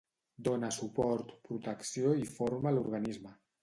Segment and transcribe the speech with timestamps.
[0.47, 3.41] Dóna suport, protecció i forma a l'organisme.